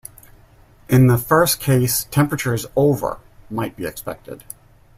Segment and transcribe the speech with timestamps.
[0.89, 3.19] In the first case, temperatures over
[3.51, 4.43] might be expected.